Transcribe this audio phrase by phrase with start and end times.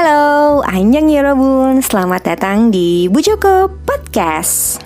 [0.00, 4.80] Halo, Anjang Yorobun, selamat datang di Bu Joko Podcast.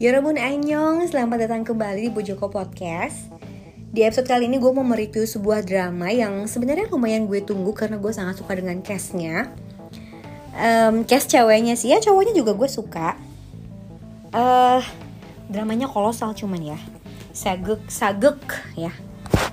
[0.00, 3.28] Yorobun Anyong, selamat datang kembali di Bu Joko Podcast.
[3.92, 8.00] Di episode kali ini gue mau mereview sebuah drama yang sebenarnya lumayan gue tunggu karena
[8.00, 9.52] gue sangat suka dengan castnya.
[10.56, 13.12] Um, cast ceweknya sih ya, cowoknya juga gue suka.
[14.32, 14.80] Uh,
[15.52, 16.78] dramanya kolosal cuman ya
[17.36, 18.40] sagek sagek
[18.74, 18.92] ya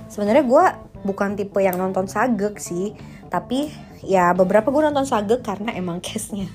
[0.08, 0.64] sebenarnya gue
[1.04, 2.96] bukan tipe yang nonton sagek sih
[3.28, 3.68] tapi
[4.00, 6.48] ya beberapa gue nonton sagek karena emang case-nya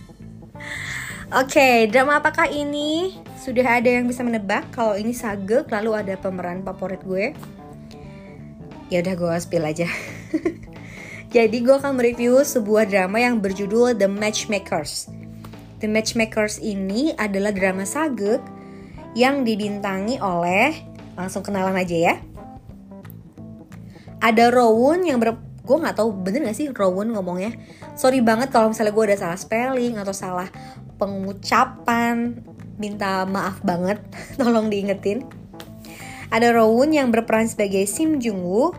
[1.34, 3.18] Oke, okay, drama apakah ini?
[3.41, 7.34] Sudah ada yang bisa menebak kalau ini sagek lalu ada pemeran favorit gue?
[8.93, 9.90] Ya udah gue spill aja.
[11.35, 15.09] Jadi gue akan mereview sebuah drama yang berjudul The Matchmakers.
[15.82, 18.40] The Matchmakers ini adalah drama sagek
[19.16, 20.76] yang dibintangi oleh
[21.16, 22.16] langsung kenalan aja ya.
[24.20, 27.55] Ada Rowan yang ber gue nggak tahu bener gak sih Rowan ngomongnya.
[27.98, 30.52] Sorry banget kalau misalnya gue ada salah spelling atau salah
[31.02, 32.43] pengucapan.
[32.76, 34.04] Minta maaf banget,
[34.40, 35.24] tolong diingetin.
[36.27, 38.76] Ada Rowan yang berperan sebagai Sim Jung Woo,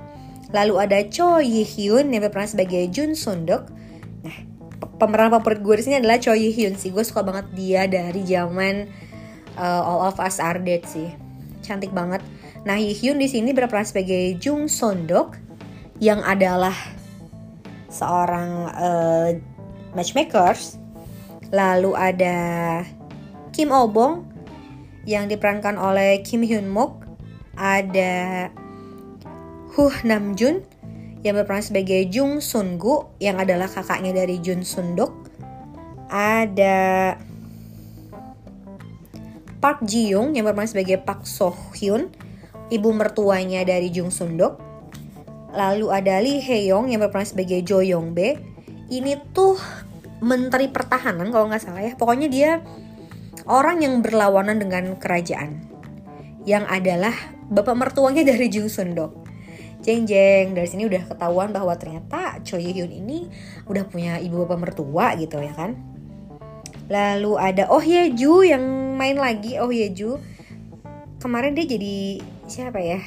[0.52, 3.72] lalu ada Cho Yi Hyun yang berperan sebagai Jun Sundok.
[4.20, 4.36] Nah,
[5.00, 6.92] pemeran favorit gue di sini adalah Cho Yi Hyun sih.
[6.92, 8.84] Gue suka banget dia dari zaman
[9.58, 11.12] uh, All of Us Are Dead sih.
[11.64, 12.22] Cantik banget.
[12.62, 15.38] Nah, Hyun di sini berperan sebagai Jung Sondok
[15.98, 16.74] yang adalah
[17.90, 19.28] seorang uh,
[19.96, 20.78] matchmakers.
[21.50, 22.38] Lalu ada
[23.54, 24.26] Kim Oh Bong
[25.06, 27.06] yang diperankan oleh Kim Hyun Mook.
[27.56, 28.52] Ada
[29.72, 30.60] Huh Nam Jun
[31.24, 35.10] yang berperan sebagai Jung Sun Gu yang adalah kakaknya dari Jun Sundok.
[36.12, 37.16] Ada
[39.66, 42.14] Park Ji Young yang berperan sebagai Park So Hyun,
[42.70, 44.62] ibu mertuanya dari Jung Sundok.
[45.50, 48.38] Lalu ada Lee Hae Young yang berperan sebagai Jo Yong Be.
[48.86, 49.58] Ini tuh
[50.22, 51.98] menteri pertahanan kalau nggak salah ya.
[51.98, 52.62] Pokoknya dia
[53.50, 55.66] orang yang berlawanan dengan kerajaan.
[56.46, 59.26] Yang adalah bapak mertuanya dari Jung Sundok.
[59.82, 63.26] Jeng jeng dari sini udah ketahuan bahwa ternyata Choi Hyun ini
[63.66, 65.74] udah punya ibu bapak mertua gitu ya kan.
[66.86, 68.62] Lalu ada Oh Ye Ju yang
[68.94, 70.22] main lagi Oh Ye Ju.
[71.18, 73.02] Kemarin dia jadi siapa ya?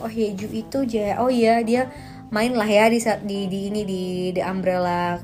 [0.00, 1.20] Oh Ye Ju itu aja.
[1.20, 1.92] Oh iya dia
[2.32, 2.96] main lah ya di
[3.28, 5.20] di, di ini di The Umbrella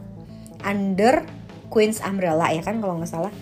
[0.60, 1.24] Under
[1.72, 3.32] Queen's Umbrella ya kan kalau nggak salah.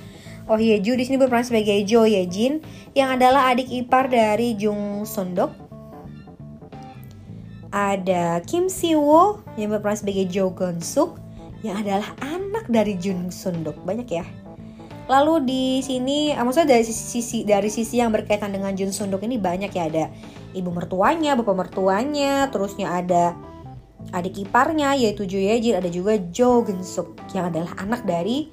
[0.47, 2.63] Oh Ye Ju di sini berperan sebagai Jo Ye Jin
[2.95, 5.51] yang adalah adik ipar dari Jung Sondok.
[7.75, 11.26] Ada Kim Si Woo yang berperan sebagai Jo Gon Suk
[11.65, 14.27] yang adalah anak dari Jun Sunduk banyak ya.
[15.07, 19.39] Lalu di sini ah, maksudnya dari sisi dari sisi yang berkaitan dengan Jun Sunduk ini
[19.39, 19.87] banyak ya.
[19.89, 20.05] Ada
[20.53, 23.37] ibu mertuanya bapak mertuanya terusnya ada
[24.15, 28.51] adik iparnya yaitu Jo Ye Jin ada juga Jo Suk yang adalah anak dari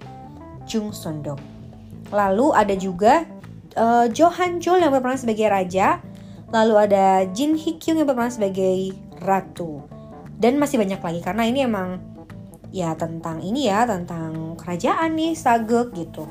[0.66, 1.38] Jung Sunduk
[2.14, 3.26] lalu ada juga
[3.78, 6.00] uh, Jo Han Chul yang berperan sebagai raja.
[6.54, 8.94] Lalu ada Jin Hee Kyung yang berperan sebagai
[9.26, 9.82] ratu.
[10.38, 11.98] Dan masih banyak lagi karena ini emang
[12.74, 16.26] ya tentang ini ya tentang kerajaan nih sagek gitu.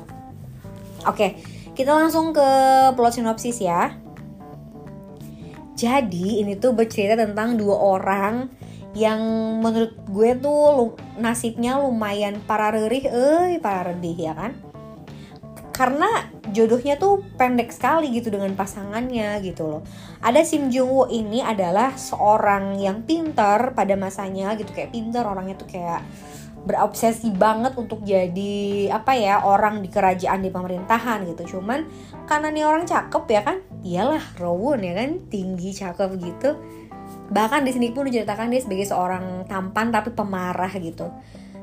[1.07, 1.39] Oke
[1.73, 2.49] kita langsung ke
[2.93, 3.95] plot sinopsis ya.
[5.73, 8.51] Jadi ini tuh bercerita tentang dua orang
[8.93, 9.19] yang
[9.57, 14.53] menurut gue tuh nasibnya lumayan pararerih eh pararerih ya kan
[15.73, 19.81] karena jodohnya tuh pendek sekali gitu dengan pasangannya gitu loh.
[20.21, 25.57] Ada Sim Jung Woo ini adalah seorang yang pintar pada masanya gitu kayak pintar orangnya
[25.57, 26.05] tuh kayak
[26.63, 31.57] berobsesi banget untuk jadi apa ya orang di kerajaan di pemerintahan gitu.
[31.57, 31.89] Cuman
[32.29, 36.55] karena nih orang cakep ya kan iyalah Rowan ya kan tinggi cakep gitu.
[37.33, 41.09] Bahkan di sini pun diceritakan dia sebagai seorang tampan tapi pemarah gitu.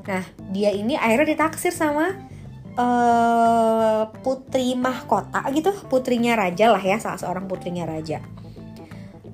[0.05, 2.30] Nah dia ini akhirnya ditaksir sama
[2.77, 8.23] uh, putri mahkota gitu putrinya raja lah ya salah seorang putrinya raja.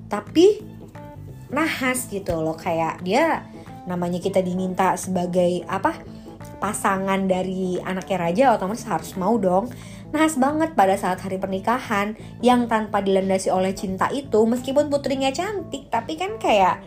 [0.07, 0.63] Tapi
[1.51, 3.47] nahas gitu loh kayak dia
[3.87, 5.95] namanya kita diminta sebagai apa
[6.59, 9.69] pasangan dari anaknya raja otomatis harus mau dong.
[10.07, 15.91] Nahas banget pada saat hari pernikahan yang tanpa dilandasi oleh cinta itu meskipun putrinya cantik
[15.91, 16.79] tapi kan kayak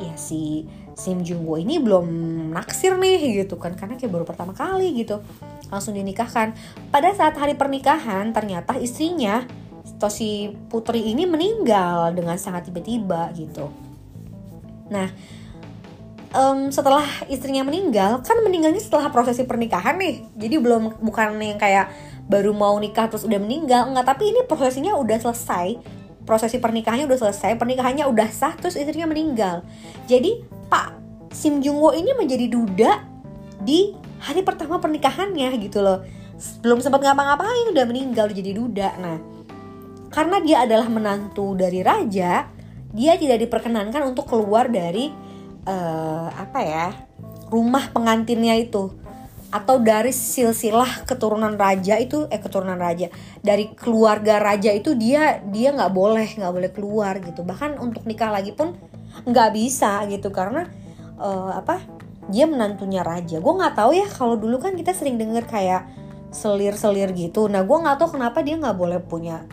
[0.00, 2.06] ya si Sim Woo ini belum
[2.52, 3.72] naksir nih gitu kan.
[3.74, 5.20] Karena kayak baru pertama kali gitu.
[5.72, 6.52] Langsung dinikahkan.
[6.92, 9.44] Pada saat hari pernikahan ternyata istrinya
[10.10, 13.70] si putri ini meninggal dengan sangat tiba-tiba gitu.
[14.90, 15.06] Nah
[16.34, 20.26] um, setelah istrinya meninggal kan meninggalnya setelah prosesi pernikahan nih.
[20.36, 21.92] Jadi belum bukan yang kayak
[22.26, 23.90] baru mau nikah terus udah meninggal.
[23.90, 25.78] Enggak tapi ini prosesnya udah selesai.
[26.22, 29.66] Prosesi pernikahannya udah selesai pernikahannya udah sah terus istrinya meninggal.
[30.06, 30.61] Jadi
[31.32, 33.02] Sim Jung Wo ini menjadi duda
[33.58, 36.04] di hari pertama pernikahannya gitu loh.
[36.62, 38.88] Belum sempat ngapa-ngapain udah meninggal jadi duda.
[39.00, 39.18] Nah
[40.12, 42.44] karena dia adalah menantu dari raja
[42.92, 45.08] dia tidak diperkenankan untuk keluar dari
[45.64, 46.86] uh, apa ya
[47.48, 48.92] rumah pengantinnya itu.
[49.52, 53.12] Atau dari silsilah keturunan raja itu eh keturunan raja.
[53.44, 57.44] Dari keluarga raja itu dia dia nggak boleh nggak boleh keluar gitu.
[57.44, 58.72] Bahkan untuk nikah lagi pun
[59.28, 60.32] nggak bisa gitu.
[60.32, 60.64] Karena
[61.22, 61.78] uh, apa
[62.26, 63.38] dia menantunya raja.
[63.38, 65.86] Gue nggak tahu ya kalau dulu kan kita sering denger kayak
[66.34, 67.46] selir-selir gitu.
[67.46, 69.46] Nah gue nggak tahu kenapa dia nggak boleh punya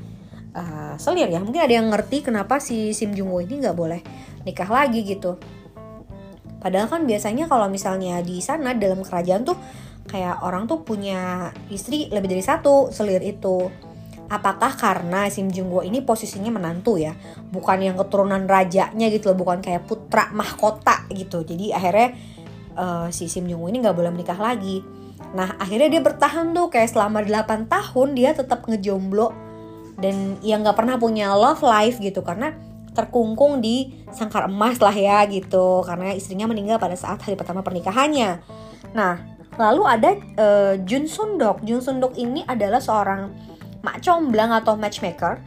[0.57, 1.37] uh, selir ya.
[1.37, 4.01] Mungkin ada yang ngerti kenapa si Sim Jung Woo ini nggak boleh
[4.43, 5.37] nikah lagi gitu.
[6.59, 9.55] Padahal kan biasanya kalau misalnya di sana dalam kerajaan tuh
[10.09, 13.88] kayak orang tuh punya istri lebih dari satu selir itu.
[14.29, 17.17] Apakah karena Sim Jung Wo ini posisinya menantu ya,
[17.49, 21.41] bukan yang keturunan rajanya gitu loh, bukan kayak putra mahkota gitu.
[21.41, 22.13] Jadi akhirnya
[22.77, 24.85] uh, si Sim Jung Wo ini nggak boleh menikah lagi.
[25.33, 29.33] Nah akhirnya dia bertahan tuh kayak selama 8 tahun dia tetap ngejomblo
[29.99, 32.55] dan ya nggak pernah punya love life gitu karena
[32.95, 38.41] terkungkung di sangkar emas lah ya gitu karena istrinya meninggal pada saat hari pertama pernikahannya.
[38.93, 39.21] Nah,
[39.55, 40.09] lalu ada
[40.39, 41.61] uh, Jun Sundok.
[41.61, 43.29] Jun Sundok ini adalah seorang
[43.81, 45.39] mak comblang atau matchmaker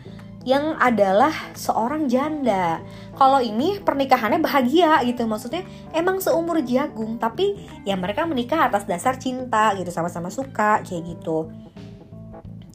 [0.42, 2.82] yang adalah seorang janda.
[3.14, 5.62] Kalau ini pernikahannya bahagia gitu, maksudnya
[5.94, 7.54] emang seumur jagung, tapi
[7.86, 11.46] ya mereka menikah atas dasar cinta gitu, sama-sama suka kayak gitu.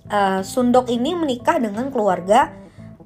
[0.08, 2.56] Uh, Sundok ini menikah dengan keluarga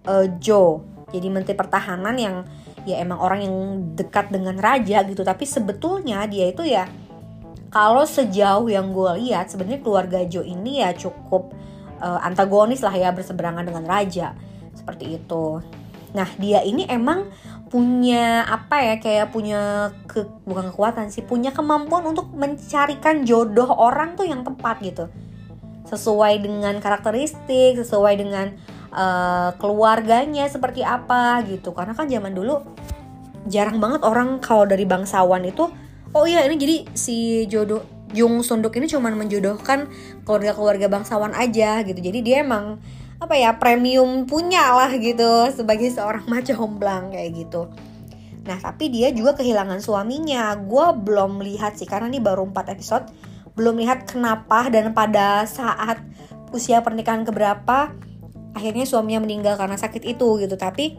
[0.06, 2.36] uh, Jo jadi menteri pertahanan yang
[2.88, 3.56] ya emang orang yang
[3.94, 6.90] dekat dengan raja gitu tapi sebetulnya dia itu ya
[7.70, 11.54] kalau sejauh yang gue lihat sebenarnya keluarga Jo ini ya cukup
[12.02, 14.34] uh, antagonis lah ya berseberangan dengan raja.
[14.74, 15.62] Seperti itu.
[16.12, 17.30] Nah dia ini emang
[17.72, 24.20] punya apa ya kayak punya ke, bukan kekuatan sih punya kemampuan untuk mencarikan jodoh orang
[24.20, 25.06] tuh yang tepat gitu.
[25.88, 28.52] Sesuai dengan karakteristik sesuai dengan
[28.92, 31.72] uh, keluarganya seperti apa gitu.
[31.72, 32.60] Karena kan zaman dulu
[33.48, 35.66] jarang banget orang kalau dari bangsawan itu
[36.12, 37.82] oh iya ini jadi si jodoh
[38.12, 39.88] Jung Sunduk ini cuma menjodohkan
[40.28, 42.00] keluarga-keluarga bangsawan aja gitu.
[42.00, 42.80] Jadi dia emang
[43.22, 47.70] apa ya premium punya lah gitu sebagai seorang maco homblang kayak gitu.
[48.42, 50.58] Nah tapi dia juga kehilangan suaminya.
[50.58, 53.06] Gue belum lihat sih karena ini baru 4 episode.
[53.54, 56.02] Belum lihat kenapa dan pada saat
[56.52, 57.94] usia pernikahan keberapa
[58.52, 60.56] akhirnya suaminya meninggal karena sakit itu gitu.
[60.58, 60.98] Tapi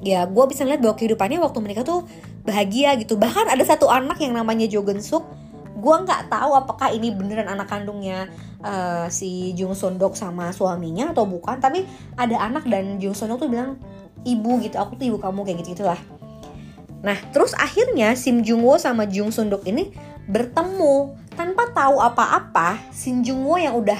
[0.00, 2.04] ya gue bisa lihat bahwa kehidupannya waktu menikah tuh
[2.42, 3.14] bahagia gitu.
[3.14, 5.22] Bahkan ada satu anak yang namanya Jo Suk
[5.80, 8.28] gue nggak tahu apakah ini beneran anak kandungnya
[8.60, 13.50] uh, si Jung Sondok sama suaminya atau bukan tapi ada anak dan Jung Sondok tuh
[13.50, 13.80] bilang
[14.22, 14.76] ibu gitu.
[14.76, 16.00] Aku tuh ibu kamu kayak gitu gitulah
[17.00, 19.88] nah terus akhirnya Sim Jung Wo sama Jung Sondok ini
[20.28, 21.16] bertemu.
[21.32, 23.96] Tanpa tahu apa-apa Sim Jung Wo yang udah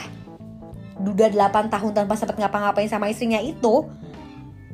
[1.01, 3.89] duda 8 tahun tanpa sempat ngapa-ngapain sama istrinya itu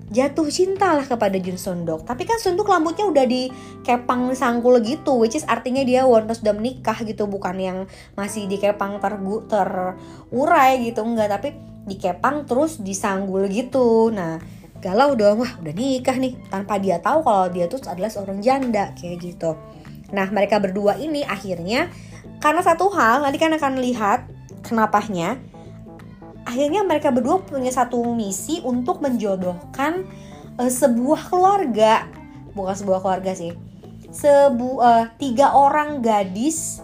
[0.06, 2.06] jatuh cinta lah kepada Jun Sundok.
[2.06, 3.50] Tapi kan Sundok rambutnya udah di
[3.82, 7.78] kepang sanggul gitu, which is artinya dia wanita sudah menikah gitu, bukan yang
[8.14, 14.14] masih di kepang tergu terurai gitu, enggak, tapi di kepang terus disanggul gitu.
[14.14, 14.38] Nah,
[14.78, 18.94] galau dong, wah udah nikah nih, tanpa dia tahu kalau dia tuh adalah seorang janda
[18.94, 19.58] kayak gitu.
[20.14, 21.90] Nah, mereka berdua ini akhirnya
[22.38, 24.30] karena satu hal, nanti kan akan lihat
[24.62, 25.38] kenapanya
[26.46, 30.06] akhirnya mereka berdua punya satu misi untuk menjodohkan
[30.56, 32.06] uh, sebuah keluarga.
[32.54, 33.52] Bukan sebuah keluarga sih.
[34.14, 36.80] Sebu uh, tiga orang gadis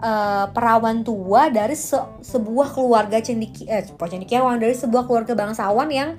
[0.00, 6.18] uh, perawan tua dari se sebuah keluarga cendiki eh cendikiawan dari sebuah keluarga bangsawan yang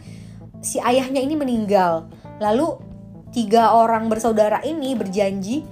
[0.63, 2.07] si ayahnya ini meninggal.
[2.39, 2.79] Lalu
[3.33, 5.65] tiga orang bersaudara ini berjanji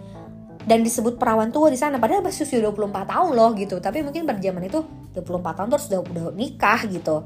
[0.66, 2.02] dan disebut perawan tua di sana.
[2.02, 3.80] Padahal masih usia 24 tahun loh gitu.
[3.80, 4.82] Tapi mungkin pada zaman itu
[5.14, 7.24] 24 tahun terus udah udah nikah gitu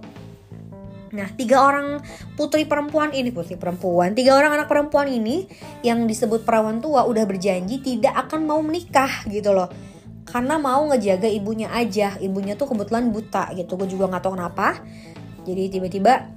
[1.16, 2.04] Nah, tiga orang
[2.36, 5.48] putri perempuan ini, putri perempuan, tiga orang anak perempuan ini
[5.80, 9.72] yang disebut perawan tua udah berjanji tidak akan mau menikah gitu loh.
[10.28, 12.20] Karena mau ngejaga ibunya aja.
[12.20, 13.80] Ibunya tuh kebetulan buta gitu.
[13.80, 14.84] Gue juga gak tahu kenapa.
[15.48, 16.28] Jadi tiba-tiba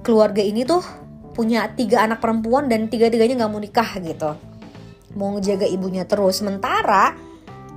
[0.00, 0.80] keluarga ini tuh
[1.36, 4.32] punya tiga anak perempuan dan tiga-tiganya gak mau nikah gitu
[5.16, 7.16] mau ngejaga ibunya terus sementara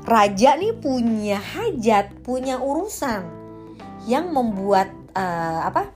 [0.06, 3.26] raja nih punya hajat punya urusan
[4.06, 5.90] yang membuat uh, apa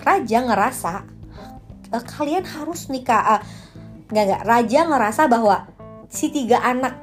[0.00, 0.92] raja ngerasa
[1.92, 3.42] uh, kalian harus nikah uh,
[4.08, 5.68] nggak nggak raja ngerasa bahwa
[6.08, 6.96] si tiga anak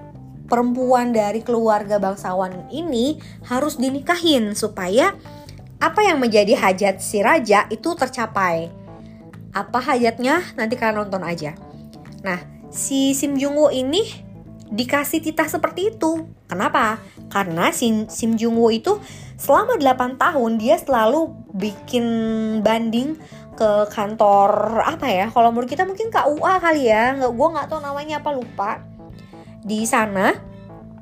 [0.49, 5.13] perempuan dari keluarga bangsawan ini harus dinikahin supaya
[5.79, 8.67] apa yang menjadi hajat si raja itu tercapai.
[9.55, 10.43] Apa hajatnya?
[10.59, 11.55] Nanti kalian nonton aja.
[12.21, 12.37] Nah,
[12.67, 14.03] si Sim Jung Woo ini
[14.69, 16.29] dikasih titah seperti itu.
[16.45, 17.01] Kenapa?
[17.29, 19.01] Karena Sim, Sim Jung Woo itu
[19.37, 22.05] selama 8 tahun dia selalu bikin
[22.61, 23.17] banding
[23.57, 25.25] ke kantor apa ya?
[25.29, 27.17] Kalau menurut kita mungkin KUA kali ya.
[27.17, 28.71] Nggak, gue nggak tahu namanya apa lupa.
[29.59, 30.48] Di sana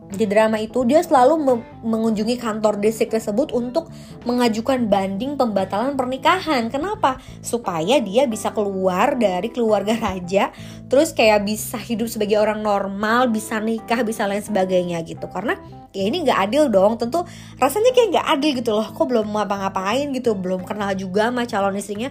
[0.08, 3.92] di drama itu dia selalu me mengunjungi kantor distrik tersebut untuk
[4.24, 6.72] mengajukan banding pembatalan pernikahan.
[6.72, 7.20] Kenapa?
[7.44, 10.56] Supaya dia bisa keluar dari keluarga raja,
[10.88, 15.28] terus kayak bisa hidup sebagai orang normal, bisa nikah, bisa lain sebagainya gitu.
[15.28, 15.60] Karena
[15.92, 16.96] ya ini nggak adil dong.
[16.96, 17.28] Tentu
[17.60, 18.88] rasanya kayak nggak adil gitu loh.
[18.88, 22.10] Kok belum ngapa-ngapain gitu, belum kenal juga sama calon istrinya.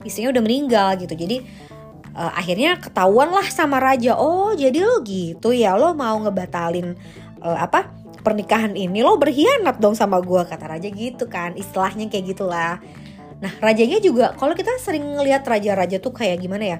[0.00, 1.12] Istrinya udah meninggal gitu.
[1.12, 1.44] Jadi
[2.14, 6.94] uh, akhirnya ketahuan lah sama raja oh jadi lo gitu ya lo mau ngebatalin
[7.44, 7.92] uh, apa
[8.24, 12.80] pernikahan ini lo berkhianat dong sama gue kata raja gitu kan istilahnya kayak gitulah.
[13.44, 16.78] Nah rajanya juga kalau kita sering ngelihat raja-raja tuh kayak gimana ya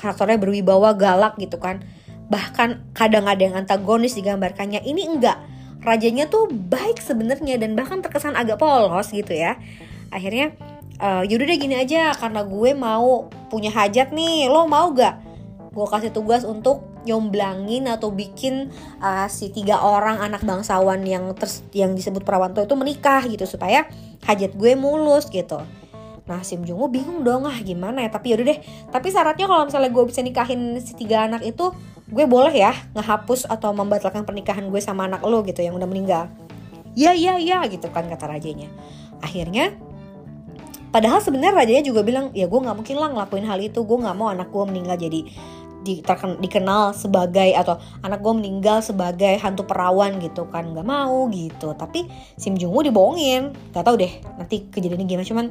[0.00, 1.84] karakternya berwibawa galak gitu kan.
[2.32, 4.80] Bahkan kadang ada yang antagonis digambarkannya.
[4.80, 5.38] Ini enggak
[5.84, 9.60] rajanya tuh baik sebenarnya dan bahkan terkesan agak polos gitu ya.
[10.08, 10.56] Akhirnya
[10.98, 15.20] uh, yaudah deh gini aja karena gue mau punya hajat nih lo mau gak?
[15.72, 18.68] Gue kasih tugas untuk nyomblangin atau bikin
[19.00, 23.88] uh, si tiga orang anak bangsawan yang ters yang disebut perawanto itu menikah gitu supaya
[24.28, 25.64] hajat gue mulus gitu.
[26.28, 28.60] Nah Sim Jung Woo bingung dong ah gimana ya tapi yaudah deh
[28.92, 31.72] tapi syaratnya kalau misalnya gue bisa nikahin si tiga anak itu
[32.08, 36.28] gue boleh ya ngehapus atau membatalkan pernikahan gue sama anak lo gitu yang udah meninggal.
[36.92, 38.68] Ya ya ya gitu kan kata rajanya.
[39.24, 39.72] Akhirnya
[40.88, 44.16] Padahal sebenarnya rajanya juga bilang ya gue nggak mungkin lah ngelakuin hal itu gue nggak
[44.16, 45.20] mau anak gue meninggal jadi
[45.82, 50.74] di, terken, dikenal sebagai atau anak gue meninggal sebagai hantu perawan gitu kan.
[50.74, 51.74] Nggak mau gitu.
[51.74, 53.54] Tapi Sim Jung Woo dibohongin.
[53.74, 55.26] Nggak tahu deh nanti kejadiannya gimana.
[55.26, 55.46] Cuman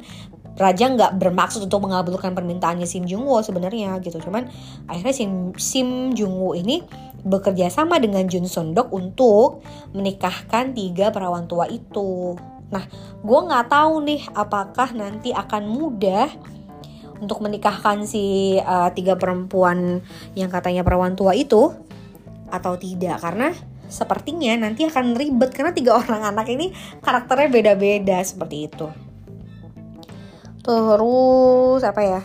[0.58, 4.18] Raja nggak bermaksud untuk mengabulkan permintaannya Sim Jung Woo sebenarnya gitu.
[4.18, 4.50] Cuman
[4.90, 6.82] akhirnya Sim Sim Jung Woo ini
[7.22, 9.62] bekerja sama dengan Jun Son Dok untuk
[9.94, 12.34] menikahkan tiga perawan tua itu.
[12.68, 12.84] Nah
[13.22, 16.28] gue nggak tahu nih apakah nanti akan mudah
[17.18, 20.02] untuk menikahkan si uh, tiga perempuan
[20.38, 21.74] yang katanya perawan tua itu
[22.48, 23.52] atau tidak karena
[23.88, 26.70] sepertinya nanti akan ribet karena tiga orang anak ini
[27.02, 28.86] karakternya beda-beda seperti itu.
[30.62, 32.20] Terus apa ya?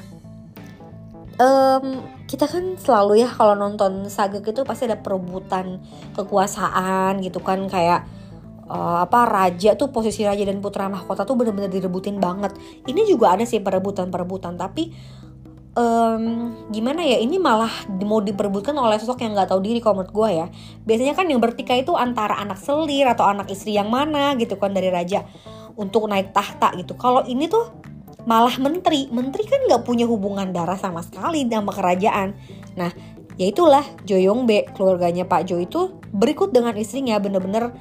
[1.40, 5.82] Um, kita kan selalu ya kalau nonton saga gitu pasti ada perebutan
[6.14, 8.06] kekuasaan gitu kan kayak
[8.74, 12.58] uh, apa raja tuh posisi raja dan putra mahkota tuh bener-bener direbutin banget.
[12.89, 14.89] Ini juga ada sih perebutan-perebutan tapi
[15.77, 20.13] um, gimana ya ini malah mau diperebutkan oleh sosok yang nggak tahu diri kalau menurut
[20.13, 20.48] gue ya.
[20.89, 24.74] Biasanya kan yang bertikai itu antara anak selir atau anak istri yang mana gitu kan
[24.74, 25.22] dari raja
[25.77, 26.98] untuk naik tahta gitu.
[26.98, 27.70] Kalau ini tuh
[28.24, 32.34] malah menteri, menteri kan nggak punya hubungan darah sama sekali sama kerajaan.
[32.80, 32.92] Nah,
[33.36, 33.84] ya itulah
[34.48, 37.74] Be keluarganya Pak Jo itu berikut dengan istrinya bener-bener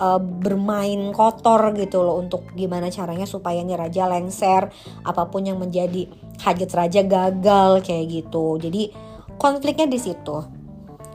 [0.00, 4.72] uh, bermain kotor gitu loh untuk gimana caranya supaya nih raja lengser
[5.04, 6.08] apa pun yang menjadi
[6.40, 8.56] hajat raja gagal kayak gitu.
[8.56, 8.90] Jadi
[9.36, 10.36] konfliknya di situ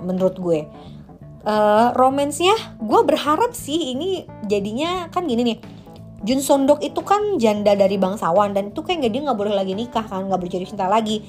[0.06, 0.62] menurut gue.
[1.46, 5.60] Uh, romansnya gue berharap sih ini jadinya kan gini nih
[6.26, 10.02] Jun Sondok itu kan janda dari bangsawan dan itu kayak dia nggak boleh lagi nikah
[10.10, 11.22] kan nggak boleh jadi cinta lagi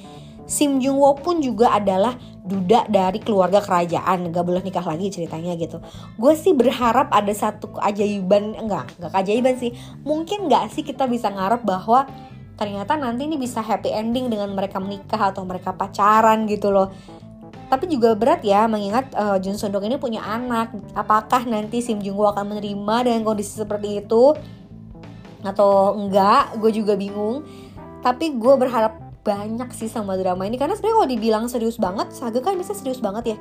[0.47, 2.15] Sim Jung Wo pun juga adalah
[2.47, 4.31] duda dari keluarga kerajaan.
[4.31, 5.83] Gak boleh nikah lagi ceritanya gitu.
[6.15, 9.75] Gue sih berharap ada satu keajaiban enggak enggak keajaiban sih.
[10.07, 12.07] Mungkin nggak sih kita bisa ngarep bahwa
[12.55, 16.89] ternyata nanti ini bisa happy ending dengan mereka menikah atau mereka pacaran gitu loh.
[17.67, 20.71] Tapi juga berat ya mengingat uh, Jun Sondok ini punya anak.
[20.95, 24.31] Apakah nanti Sim Jung Woo akan menerima dengan kondisi seperti itu?
[25.43, 26.55] Atau enggak?
[26.63, 27.43] Gue juga bingung.
[27.99, 28.96] Tapi gue berharap
[29.27, 30.55] banyak sih sama drama ini.
[30.55, 33.37] Karena sebenarnya kalau dibilang serius banget Saga kan bisa serius banget ya.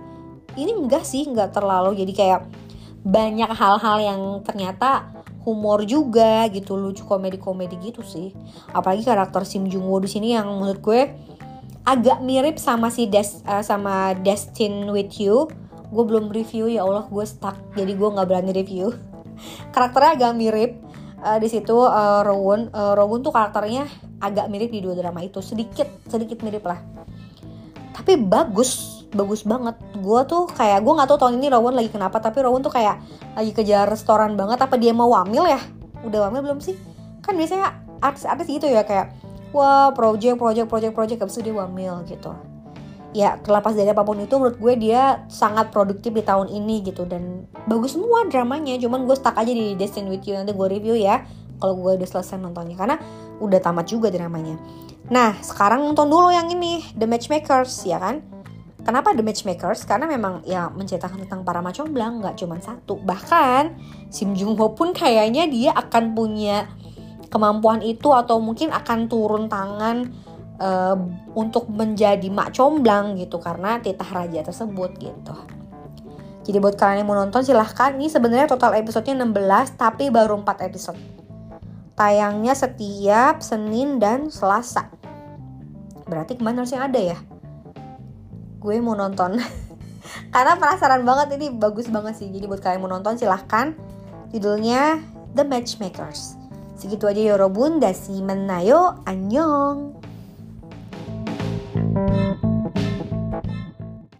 [0.58, 1.94] Ini enggak sih enggak terlalu.
[2.02, 2.42] Jadi kayak
[3.06, 5.06] banyak hal-hal yang ternyata
[5.46, 8.34] humor juga gitu lucu komedi-komedi gitu sih.
[8.74, 11.14] Apalagi karakter Sim Jung Woo di sini yang menurut gue
[11.86, 15.46] agak mirip sama si Des uh, sama Destin with You.
[15.94, 17.54] Gue belum review ya Allah gue stuck.
[17.78, 18.90] Jadi gue nggak berani review.
[19.74, 20.72] Karakternya agak mirip.
[21.16, 23.88] Uh, di situ uh, Rowan uh, Rowan tuh karakternya
[24.20, 26.80] agak mirip di dua drama itu sedikit sedikit mirip lah.
[27.96, 29.76] Tapi bagus bagus banget.
[29.96, 33.00] Gue tuh kayak gue nggak tahu tahun ini Rowan lagi kenapa tapi Rowan tuh kayak
[33.36, 34.60] lagi kejar restoran banget.
[34.60, 35.60] Apa dia mau wamil ya?
[36.04, 36.76] Udah wamil belum sih?
[37.24, 37.72] Kan biasanya
[38.04, 39.16] artis-artis gitu ya kayak
[39.56, 42.32] wah project project project project abis itu dia wamil gitu.
[43.16, 47.08] Ya terlepas dari apa pun itu menurut gue dia sangat produktif di tahun ini gitu.
[47.08, 50.92] Dan bagus semua dramanya cuman gue stuck aja di Destin With You nanti gue review
[51.00, 51.24] ya
[51.56, 52.76] kalau gue udah selesai nontonnya.
[52.76, 53.00] Karena
[53.38, 54.58] udah tamat juga dramanya
[55.06, 58.36] nah sekarang nonton dulu yang ini The Matchmakers ya kan
[58.86, 59.82] Kenapa The Matchmakers?
[59.82, 62.94] Karena memang ya menceritakan tentang para macomblang nggak cuma satu.
[63.02, 63.74] Bahkan
[64.14, 66.70] Sim Jung Ho pun kayaknya dia akan punya
[67.26, 70.06] kemampuan itu atau mungkin akan turun tangan
[70.62, 70.94] uh,
[71.34, 75.34] untuk menjadi mak comblang gitu karena titah raja tersebut gitu.
[76.46, 77.90] Jadi buat kalian yang mau nonton silahkan.
[77.98, 81.25] Ini sebenarnya total episodenya 16 tapi baru 4 episode.
[81.96, 84.92] Tayangnya setiap Senin dan Selasa.
[86.04, 87.18] Berarti ke mana harusnya ada ya?
[88.66, 89.38] gue mau nonton.
[90.34, 92.28] Karena penasaran banget ini bagus banget sih.
[92.34, 93.78] Jadi buat kalian mau nonton silahkan.
[94.34, 94.98] Judulnya
[95.38, 96.34] The Matchmakers.
[96.74, 99.94] Segitu aja yorobun dasi menayo anyong